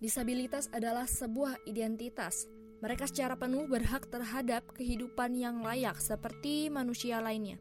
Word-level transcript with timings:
Disabilitas 0.00 0.72
adalah 0.72 1.04
sebuah 1.04 1.60
identitas. 1.68 2.48
Mereka 2.80 3.12
secara 3.12 3.36
penuh 3.36 3.68
berhak 3.68 4.08
terhadap 4.08 4.64
kehidupan 4.72 5.36
yang 5.36 5.60
layak 5.60 6.00
seperti 6.00 6.72
manusia 6.72 7.20
lainnya. 7.20 7.60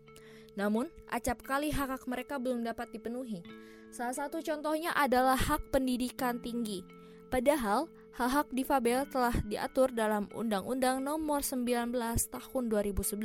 Namun, 0.56 0.88
acap 1.12 1.44
kali 1.44 1.68
hak-hak 1.76 2.08
mereka 2.08 2.40
belum 2.40 2.64
dapat 2.64 2.96
dipenuhi. 2.96 3.44
Salah 3.92 4.16
satu 4.16 4.40
contohnya 4.40 4.96
adalah 4.96 5.36
hak 5.36 5.76
pendidikan 5.76 6.40
tinggi. 6.40 6.80
Padahal, 7.28 7.92
hak-hak 8.16 8.56
difabel 8.56 9.04
telah 9.12 9.36
diatur 9.44 9.92
dalam 9.92 10.32
Undang-Undang 10.32 11.04
Nomor 11.04 11.44
19 11.44 11.92
Tahun 12.32 12.64
2011 12.72 13.20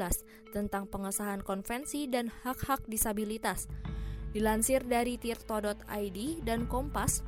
tentang 0.50 0.90
pengesahan 0.90 1.38
konvensi 1.46 2.10
dan 2.10 2.34
hak-hak 2.42 2.82
disabilitas. 2.90 3.70
Dilansir 4.34 4.82
dari 4.82 5.14
tirto.id 5.14 6.18
dan 6.42 6.66
Kompas, 6.66 7.22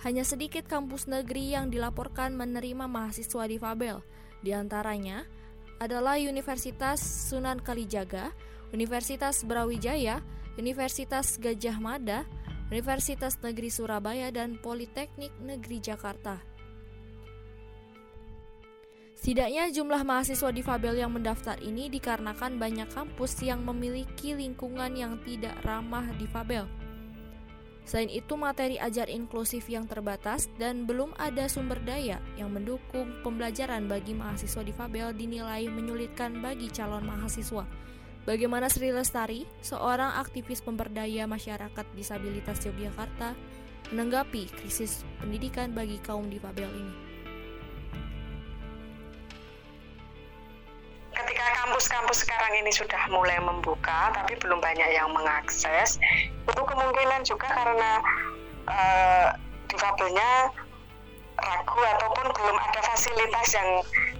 hanya 0.00 0.24
sedikit 0.24 0.64
kampus 0.64 1.04
negeri 1.04 1.52
yang 1.52 1.68
dilaporkan 1.68 2.32
menerima 2.32 2.88
mahasiswa 2.88 3.44
difabel. 3.44 4.00
Di 4.40 4.56
antaranya 4.56 5.28
adalah 5.76 6.16
Universitas 6.16 7.00
Sunan 7.00 7.60
Kalijaga, 7.60 8.32
Universitas 8.72 9.44
Brawijaya, 9.44 10.24
Universitas 10.56 11.36
Gajah 11.36 11.76
Mada, 11.76 12.24
Universitas 12.72 13.36
Negeri 13.44 13.68
Surabaya, 13.68 14.32
dan 14.32 14.56
Politeknik 14.56 15.36
Negeri 15.40 15.78
Jakarta. 15.84 16.40
Setidaknya 19.20 19.68
jumlah 19.68 20.00
mahasiswa 20.00 20.48
difabel 20.48 20.96
yang 20.96 21.12
mendaftar 21.12 21.60
ini 21.60 21.92
dikarenakan 21.92 22.56
banyak 22.56 22.88
kampus 22.88 23.44
yang 23.44 23.60
memiliki 23.60 24.32
lingkungan 24.32 24.96
yang 24.96 25.20
tidak 25.20 25.60
ramah 25.60 26.08
difabel. 26.16 26.64
Selain 27.90 28.06
itu, 28.06 28.38
materi 28.38 28.78
ajar 28.78 29.10
inklusif 29.10 29.66
yang 29.66 29.82
terbatas 29.82 30.46
dan 30.62 30.86
belum 30.86 31.10
ada 31.18 31.50
sumber 31.50 31.74
daya 31.82 32.22
yang 32.38 32.54
mendukung 32.54 33.10
pembelajaran 33.26 33.90
bagi 33.90 34.14
mahasiswa 34.14 34.62
difabel 34.62 35.10
dinilai 35.10 35.66
menyulitkan 35.66 36.38
bagi 36.38 36.70
calon 36.70 37.02
mahasiswa. 37.02 37.66
Bagaimana 38.22 38.70
Sri 38.70 38.94
Lestari, 38.94 39.42
seorang 39.58 40.22
aktivis 40.22 40.62
pemberdaya 40.62 41.26
masyarakat 41.26 41.82
disabilitas 41.98 42.62
Yogyakarta, 42.62 43.34
menanggapi 43.90 44.46
krisis 44.54 45.02
pendidikan 45.18 45.74
bagi 45.74 45.98
kaum 45.98 46.30
difabel 46.30 46.70
ini? 46.70 46.94
Ketika 51.10 51.46
kampus-kampus 51.66 52.22
sekarang 52.22 52.54
ini 52.54 52.70
sudah 52.70 53.02
mulai 53.10 53.42
membuka, 53.42 54.14
tapi 54.14 54.38
belum 54.38 54.62
banyak 54.62 54.94
yang 54.94 55.10
mengakses, 55.10 55.98
itu 56.50 56.62
kemungkinan 56.66 57.20
juga 57.22 57.48
karena 57.48 57.92
uh, 58.66 59.28
difabelnya 59.70 60.50
ragu 61.40 61.80
ataupun 61.96 62.26
belum 62.36 62.56
ada 62.58 62.80
fasilitas 62.84 63.48
yang 63.56 63.68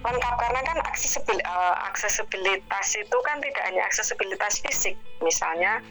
lengkap. 0.01 0.35
Karena 0.41 0.61
kan 0.65 0.77
aksesibil, 0.89 1.37
uh, 1.45 1.75
aksesibilitas 1.91 2.87
itu 2.97 3.17
kan 3.27 3.37
tidak 3.43 3.63
hanya 3.67 3.83
aksesibilitas 3.85 4.63
fisik. 4.65 4.95
Misalnya 5.21 5.83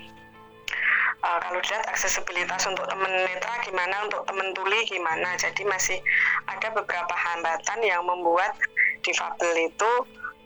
uh, 1.23 1.39
kalau 1.39 1.59
dilihat 1.63 1.87
aksesibilitas 1.87 2.67
untuk 2.67 2.85
teman 2.91 3.13
netra 3.29 3.63
gimana 3.63 4.11
untuk 4.11 4.27
teman 4.27 4.51
tuli 4.57 4.81
gimana. 4.91 5.39
Jadi 5.39 5.63
masih 5.69 5.99
ada 6.51 6.69
beberapa 6.75 7.15
hambatan 7.15 7.79
yang 7.87 8.03
membuat 8.03 8.57
difabel 9.07 9.71
itu 9.71 9.93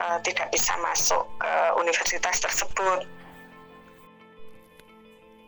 uh, 0.04 0.18
tidak 0.20 0.52
bisa 0.52 0.76
masuk 0.84 1.24
ke 1.40 1.52
universitas 1.80 2.44
tersebut 2.44 3.08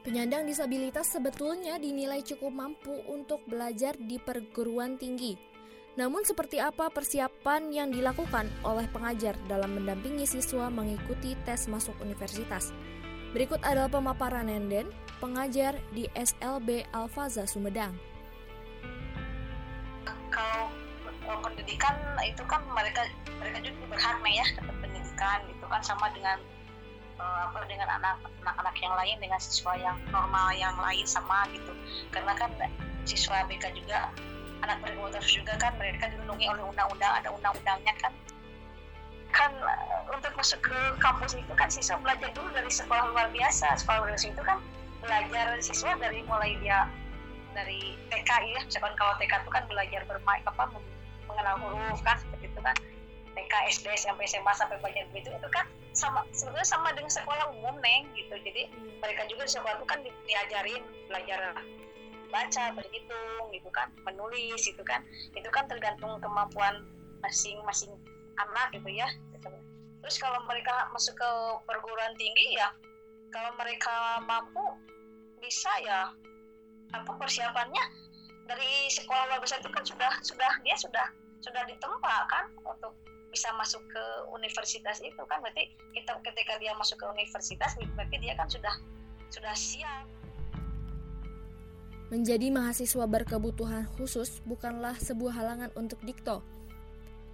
Penyandang 0.07 0.47
disabilitas 0.47 1.19
sebetulnya 1.19 1.83
dinilai 1.83 2.23
cukup 2.23 2.55
mampu 2.55 2.95
untuk 3.11 3.43
belajar 3.43 3.99
di 3.99 4.23
perguruan 4.23 4.95
tinggi. 4.95 5.35
Namun 5.98 6.23
seperti 6.23 6.63
apa 6.63 6.95
persiapan 6.95 7.75
yang 7.75 7.91
dilakukan 7.91 8.47
oleh 8.63 8.87
pengajar 8.95 9.35
dalam 9.51 9.75
mendampingi 9.75 10.23
siswa 10.23 10.71
mengikuti 10.71 11.35
tes 11.43 11.67
masuk 11.67 11.98
universitas? 11.98 12.70
Berikut 13.35 13.58
adalah 13.67 13.91
pemaparan 13.91 14.47
Nenden, 14.47 14.95
pengajar 15.19 15.75
di 15.91 16.07
SLB 16.14 16.86
Alfaza 16.95 17.42
Sumedang. 17.42 17.98
Kalau 20.30 20.70
pendidikan 21.42 21.98
itu 22.23 22.47
kan 22.47 22.63
mereka 22.70 23.03
mereka 23.42 23.59
juga 23.59 23.98
berhak 23.98 24.23
nih 24.23 24.39
ya 24.39 24.47
pendidikan 24.63 25.42
gitu 25.51 25.67
kan 25.67 25.83
sama 25.83 26.07
dengan 26.14 26.39
uh, 27.21 27.51
apa 27.51 27.65
dengan 27.69 27.89
anak 28.01 28.21
anak-anak 28.45 28.77
yang 28.81 28.95
lain 28.97 29.17
dengan 29.21 29.41
siswa 29.41 29.73
yang 29.77 29.97
normal 30.13 30.53
yang 30.57 30.77
lain 30.81 31.05
sama 31.09 31.45
gitu. 31.53 31.73
Karena 32.13 32.33
kan 32.37 32.51
siswa 33.09 33.45
BK 33.49 33.73
juga 33.77 34.11
anak 34.65 34.81
berkebutuhan 34.83 35.23
juga 35.23 35.55
kan 35.61 35.73
mereka 35.77 36.11
dilindungi 36.11 36.47
oleh 36.49 36.65
undang-undang 36.65 37.13
ada 37.13 37.29
undang-undangnya 37.33 37.95
kan. 38.01 38.13
Kan 39.33 39.53
uh, 39.61 40.01
untuk 40.13 40.33
masuk 40.37 40.61
ke 40.65 40.79
kampus 41.01 41.37
itu 41.37 41.53
kan 41.57 41.69
siswa 41.69 42.01
belajar 42.01 42.31
dulu 42.33 42.49
dari 42.53 42.71
sekolah 42.71 43.13
luar 43.13 43.29
biasa. 43.33 43.77
Sekolah 43.81 44.05
luar 44.05 44.11
biasa 44.17 44.27
itu 44.33 44.43
kan 44.45 44.59
belajar 45.05 45.47
siswa 45.61 45.93
dari 46.01 46.25
mulai 46.25 46.57
dia 46.61 46.89
dari 47.57 47.97
TK 48.13 48.31
ya. 48.53 48.61
Misalkan 48.65 48.95
kalau 48.97 49.13
TK 49.21 49.33
itu 49.45 49.51
kan 49.53 49.65
belajar 49.69 50.01
bermain 50.09 50.43
apa 50.45 50.65
mengenal 51.27 51.57
huruf 51.59 52.01
kan 52.07 52.17
seperti 52.23 52.48
itu 52.48 52.61
kan 52.63 52.77
TK 53.36 53.52
SD 53.69 53.86
SMP 53.95 54.24
SMA 54.24 54.52
sampai 54.57 54.80
belajar 54.80 55.05
begitu 55.13 55.30
itu 55.30 55.48
kan 55.52 55.69
sama 55.92 56.24
sebenarnya 56.33 56.69
sama 56.69 56.89
dengan 56.97 57.13
sekolah 57.13 57.52
umum 57.52 57.77
neng 57.85 58.08
gitu. 58.17 58.33
Jadi 58.33 58.73
hmm. 58.73 59.05
mereka 59.05 59.29
juga 59.29 59.45
di 59.45 59.52
sekolah 59.52 59.77
itu 59.77 59.86
kan 59.86 59.98
di, 60.01 60.11
diajarin 60.24 60.83
belajar 61.07 61.61
baca 62.27 62.64
berhitung 62.74 63.45
gitu 63.55 63.70
kan 63.70 63.92
menulis 64.08 64.61
gitu 64.64 64.83
kan. 64.83 65.05
Itu 65.36 65.48
kan 65.52 65.69
tergantung 65.69 66.17
kemampuan 66.24 66.83
masing-masing 67.20 67.92
anak 68.36 68.73
gitu 68.77 68.89
ya 68.92 69.08
terus 70.07 70.23
kalau 70.23 70.39
mereka 70.47 70.86
masuk 70.95 71.18
ke 71.18 71.30
perguruan 71.67 72.14
tinggi 72.14 72.55
ya 72.55 72.70
kalau 73.35 73.51
mereka 73.58 74.23
mampu 74.23 74.63
bisa 75.42 75.67
ya 75.83 76.14
apa 76.95 77.11
persiapannya 77.18 77.83
dari 78.47 78.86
sekolah 78.86 79.27
luar 79.27 79.42
biasa 79.42 79.58
itu 79.58 79.67
kan 79.74 79.83
sudah 79.83 80.13
sudah 80.23 80.53
dia 80.63 80.79
sudah 80.79 81.11
sudah 81.45 81.63
ditempa 81.69 82.17
kan 82.29 82.45
untuk 82.64 82.92
bisa 83.30 83.52
masuk 83.61 83.83
ke 83.92 84.05
universitas 84.33 85.02
itu 85.05 85.20
kan 85.29 85.45
berarti 85.45 85.69
kita 85.92 86.17
ketika 86.24 86.57
dia 86.57 86.73
masuk 86.79 86.97
ke 86.97 87.07
universitas 87.11 87.77
berarti 87.92 88.17
dia 88.17 88.33
kan 88.39 88.48
sudah 88.48 88.74
sudah 89.29 89.52
siap 89.52 90.07
Menjadi 92.07 92.55
mahasiswa 92.55 93.02
berkebutuhan 93.02 93.91
khusus 93.98 94.39
bukanlah 94.47 94.95
sebuah 94.95 95.42
halangan 95.42 95.74
untuk 95.74 95.98
Dikto. 96.07 96.39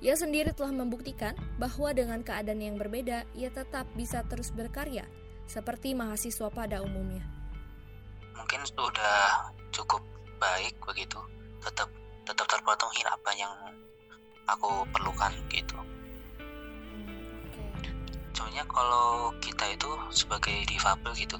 Ia 0.01 0.17
sendiri 0.17 0.57
telah 0.57 0.73
membuktikan 0.73 1.37
bahwa 1.61 1.93
dengan 1.93 2.25
keadaan 2.25 2.65
yang 2.65 2.81
berbeda, 2.81 3.29
ia 3.37 3.53
tetap 3.53 3.85
bisa 3.93 4.25
terus 4.33 4.49
berkarya, 4.49 5.05
seperti 5.45 5.93
mahasiswa 5.93 6.49
pada 6.49 6.81
umumnya. 6.81 7.21
Mungkin 8.33 8.65
sudah 8.65 9.53
cukup 9.77 10.01
baik 10.41 10.73
begitu, 10.89 11.21
tetap 11.61 11.93
tetap 12.23 12.47
terpenuhi 12.47 13.03
apa 13.07 13.31
yang 13.35 13.53
aku 14.47 14.87
perlukan 14.91 15.33
gitu. 15.51 15.79
Sebenarnya 18.33 18.65
kalau 18.67 19.31
kita 19.45 19.71
itu 19.71 19.91
sebagai 20.11 20.57
difabel 20.67 21.13
gitu 21.15 21.37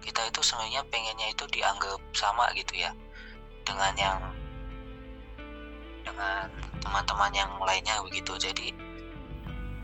kita 0.00 0.26
itu 0.26 0.40
sebenarnya 0.40 0.82
pengennya 0.88 1.28
itu 1.30 1.44
dianggap 1.52 2.00
sama 2.16 2.48
gitu 2.56 2.80
ya. 2.80 2.90
Dengan 3.62 3.92
yang 3.94 4.18
dengan 6.02 6.48
teman-teman 6.80 7.30
yang 7.36 7.52
lainnya 7.60 8.00
begitu. 8.02 8.34
Jadi 8.40 8.72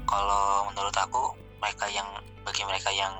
kalau 0.09 0.73
menurut 0.73 0.97
aku 0.97 1.37
mereka 1.61 1.87
yang 1.93 2.09
bagi 2.43 2.65
mereka 2.65 2.91
yang 2.91 3.13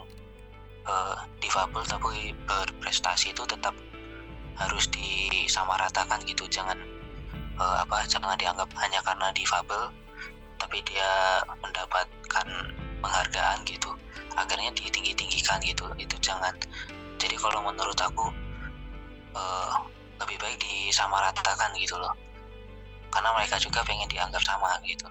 uh, 0.89 1.21
difabel 1.39 1.85
tapi 1.85 2.33
berprestasi 2.49 3.37
itu 3.37 3.45
tetap 3.45 3.77
harus 4.57 4.89
disamaratakan 4.89 6.25
gitu. 6.25 6.49
Jangan 6.49 6.81
uh, 7.61 7.77
apa 7.85 8.05
jangan 8.09 8.37
dianggap 8.37 8.69
hanya 8.81 9.01
karena 9.05 9.29
difabel 9.33 9.93
tapi 10.57 10.81
dia 10.89 11.41
mendapatkan 11.61 12.47
penghargaan 13.05 13.59
gitu. 13.69 13.93
Akhirnya 14.37 14.73
ditinggi-tinggikan 14.73 15.61
gitu 15.65 15.85
itu 16.01 16.17
jangan. 16.21 16.53
Jadi 17.17 17.37
kalau 17.41 17.65
menurut 17.65 17.97
aku 18.01 18.29
uh, 19.37 19.73
lebih 20.21 20.37
baik 20.41 20.57
disamaratakan 20.61 21.73
gitu 21.77 21.97
loh. 21.97 22.13
Karena 23.13 23.33
mereka 23.37 23.57
juga 23.61 23.81
pengen 23.85 24.09
dianggap 24.09 24.43
sama 24.45 24.77
gitu. 24.85 25.09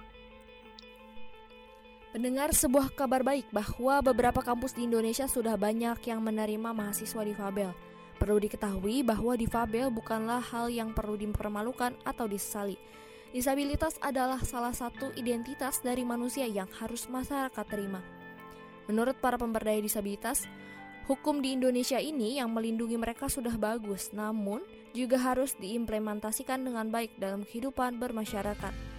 Pendengar 2.14 2.48
sebuah 2.54 2.96
kabar 2.96 3.20
baik 3.20 3.50
bahwa 3.52 4.00
beberapa 4.00 4.40
kampus 4.40 4.72
di 4.72 4.88
Indonesia 4.88 5.28
sudah 5.28 5.58
banyak 5.58 6.00
yang 6.06 6.24
menerima 6.24 6.72
mahasiswa 6.72 7.22
difabel. 7.22 7.76
Perlu 8.16 8.40
diketahui 8.40 9.04
bahwa 9.04 9.36
difabel 9.36 9.92
bukanlah 9.92 10.40
hal 10.40 10.72
yang 10.72 10.96
perlu 10.96 11.20
dipermalukan 11.20 11.92
atau 12.02 12.24
disesali. 12.24 12.80
Disabilitas 13.36 14.00
adalah 14.00 14.40
salah 14.40 14.72
satu 14.72 15.12
identitas 15.12 15.84
dari 15.84 16.00
manusia 16.08 16.48
yang 16.48 16.70
harus 16.80 17.04
masyarakat 17.12 17.66
terima. 17.68 18.00
Menurut 18.88 19.20
para 19.20 19.36
pemberdaya 19.36 19.76
disabilitas, 19.82 20.48
hukum 21.04 21.44
di 21.44 21.52
Indonesia 21.52 22.00
ini 22.00 22.40
yang 22.40 22.54
melindungi 22.56 22.96
mereka 22.96 23.28
sudah 23.28 23.52
bagus, 23.60 24.14
namun 24.16 24.64
juga 24.96 25.20
harus 25.20 25.52
diimplementasikan 25.60 26.64
dengan 26.64 26.88
baik 26.88 27.20
dalam 27.20 27.44
kehidupan 27.44 28.00
bermasyarakat. 28.00 28.95